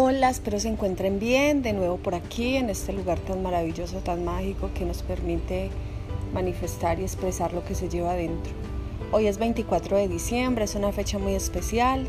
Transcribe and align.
Hola, 0.00 0.30
espero 0.30 0.60
se 0.60 0.68
encuentren 0.68 1.18
bien 1.18 1.60
de 1.60 1.72
nuevo 1.72 1.96
por 1.96 2.14
aquí, 2.14 2.54
en 2.54 2.70
este 2.70 2.92
lugar 2.92 3.18
tan 3.18 3.42
maravilloso, 3.42 3.98
tan 3.98 4.24
mágico 4.24 4.70
que 4.72 4.84
nos 4.84 5.02
permite 5.02 5.70
manifestar 6.32 7.00
y 7.00 7.02
expresar 7.02 7.52
lo 7.52 7.64
que 7.64 7.74
se 7.74 7.88
lleva 7.88 8.12
adentro. 8.12 8.52
Hoy 9.10 9.26
es 9.26 9.38
24 9.38 9.96
de 9.96 10.06
diciembre, 10.06 10.66
es 10.66 10.76
una 10.76 10.92
fecha 10.92 11.18
muy 11.18 11.34
especial. 11.34 12.06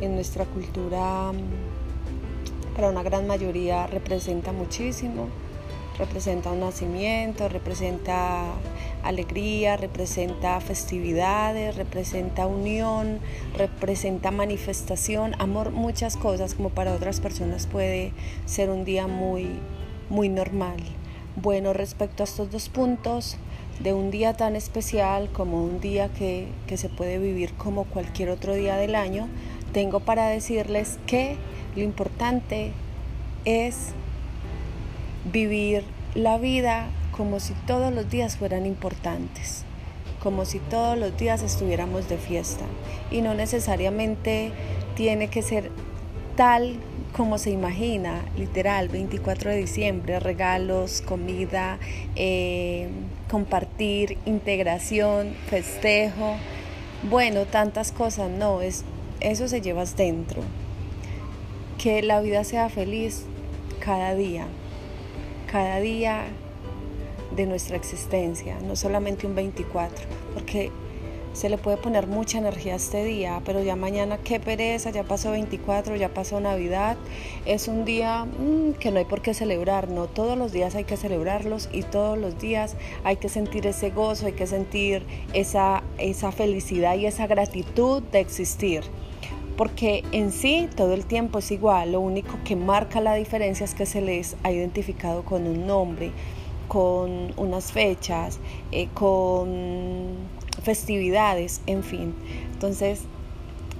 En 0.00 0.14
nuestra 0.14 0.46
cultura, 0.46 1.30
mm, 1.30 2.74
para 2.74 2.88
una 2.88 3.02
gran 3.02 3.26
mayoría, 3.26 3.86
representa 3.86 4.52
muchísimo. 4.52 5.28
Representa 5.98 6.52
un 6.52 6.60
nacimiento, 6.60 7.48
representa 7.48 8.52
alegría, 9.02 9.76
representa 9.76 10.60
festividades, 10.60 11.76
representa 11.76 12.46
unión, 12.46 13.20
representa 13.56 14.30
manifestación, 14.30 15.34
amor, 15.38 15.70
muchas 15.70 16.16
cosas 16.16 16.54
como 16.54 16.68
para 16.70 16.92
otras 16.92 17.20
personas 17.20 17.66
puede 17.66 18.12
ser 18.44 18.68
un 18.68 18.84
día 18.84 19.06
muy, 19.06 19.46
muy 20.10 20.28
normal. 20.28 20.76
Bueno, 21.36 21.72
respecto 21.72 22.22
a 22.22 22.24
estos 22.24 22.50
dos 22.50 22.68
puntos, 22.68 23.38
de 23.80 23.92
un 23.92 24.10
día 24.10 24.34
tan 24.34 24.56
especial 24.56 25.30
como 25.30 25.62
un 25.62 25.80
día 25.80 26.08
que, 26.08 26.48
que 26.66 26.76
se 26.76 26.88
puede 26.88 27.18
vivir 27.18 27.52
como 27.54 27.84
cualquier 27.84 28.30
otro 28.30 28.54
día 28.54 28.76
del 28.76 28.94
año, 28.94 29.28
tengo 29.72 30.00
para 30.00 30.28
decirles 30.28 30.98
que 31.06 31.36
lo 31.74 31.82
importante 31.82 32.72
es 33.44 33.92
vivir 35.32 35.84
la 36.14 36.38
vida 36.38 36.86
como 37.12 37.40
si 37.40 37.54
todos 37.66 37.92
los 37.92 38.10
días 38.10 38.36
fueran 38.36 38.66
importantes, 38.66 39.64
como 40.22 40.44
si 40.44 40.58
todos 40.58 40.98
los 40.98 41.16
días 41.16 41.42
estuviéramos 41.42 42.08
de 42.08 42.18
fiesta. 42.18 42.64
Y 43.10 43.22
no 43.22 43.34
necesariamente 43.34 44.50
tiene 44.94 45.28
que 45.28 45.42
ser 45.42 45.70
tal 46.36 46.76
como 47.16 47.38
se 47.38 47.50
imagina, 47.50 48.26
literal, 48.36 48.88
24 48.88 49.50
de 49.50 49.56
diciembre, 49.56 50.20
regalos, 50.20 51.00
comida, 51.00 51.78
eh, 52.14 52.88
compartir, 53.30 54.18
integración, 54.26 55.34
festejo, 55.48 56.36
bueno, 57.08 57.46
tantas 57.46 57.90
cosas, 57.90 58.30
no, 58.30 58.60
es, 58.60 58.84
eso 59.20 59.48
se 59.48 59.62
llevas 59.62 59.96
dentro. 59.96 60.42
Que 61.78 62.02
la 62.02 62.20
vida 62.20 62.44
sea 62.44 62.68
feliz 62.68 63.24
cada 63.80 64.14
día, 64.14 64.46
cada 65.50 65.80
día 65.80 66.24
de 67.34 67.46
nuestra 67.46 67.76
existencia, 67.76 68.58
no 68.60 68.76
solamente 68.76 69.26
un 69.26 69.34
24, 69.34 70.06
porque 70.34 70.70
se 71.36 71.50
le 71.50 71.58
puede 71.58 71.76
poner 71.76 72.06
mucha 72.06 72.38
energía 72.38 72.72
a 72.72 72.76
este 72.76 73.04
día, 73.04 73.42
pero 73.44 73.62
ya 73.62 73.76
mañana 73.76 74.16
qué 74.16 74.40
pereza, 74.40 74.88
ya 74.88 75.04
pasó 75.04 75.32
24, 75.32 75.94
ya 75.96 76.08
pasó 76.08 76.40
Navidad, 76.40 76.96
es 77.44 77.68
un 77.68 77.84
día 77.84 78.24
mm, 78.24 78.72
que 78.80 78.90
no 78.90 78.98
hay 78.98 79.04
por 79.04 79.20
qué 79.20 79.34
celebrar, 79.34 79.90
no 79.90 80.06
todos 80.06 80.38
los 80.38 80.50
días 80.50 80.74
hay 80.74 80.84
que 80.84 80.96
celebrarlos 80.96 81.68
y 81.72 81.82
todos 81.82 82.16
los 82.16 82.38
días 82.38 82.76
hay 83.04 83.16
que 83.16 83.28
sentir 83.28 83.66
ese 83.66 83.90
gozo, 83.90 84.26
hay 84.26 84.32
que 84.32 84.46
sentir 84.46 85.04
esa, 85.34 85.82
esa 85.98 86.32
felicidad 86.32 86.96
y 86.96 87.04
esa 87.04 87.26
gratitud 87.26 88.02
de 88.02 88.20
existir 88.20 88.84
porque 89.56 90.04
en 90.12 90.32
sí 90.32 90.68
todo 90.74 90.92
el 90.92 91.06
tiempo 91.06 91.38
es 91.38 91.50
igual, 91.50 91.92
lo 91.92 92.00
único 92.00 92.38
que 92.44 92.56
marca 92.56 93.00
la 93.00 93.14
diferencia 93.14 93.64
es 93.64 93.74
que 93.74 93.86
se 93.86 94.00
les 94.00 94.36
ha 94.42 94.52
identificado 94.52 95.24
con 95.24 95.46
un 95.46 95.66
nombre, 95.66 96.12
con 96.68 97.32
unas 97.36 97.72
fechas, 97.72 98.38
eh, 98.72 98.88
con 98.94 100.14
festividades, 100.62 101.62
en 101.66 101.82
fin. 101.82 102.14
Entonces, 102.52 103.02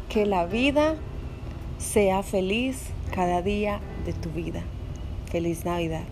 que 0.09 0.25
la 0.25 0.47
vida 0.47 0.97
sea 1.79 2.23
feliz 2.23 2.79
cada 3.15 3.43
día 3.43 3.81
de 4.05 4.13
tu 4.13 4.31
vida. 4.31 4.63
Feliz 5.31 5.65
Navidad. 5.65 6.05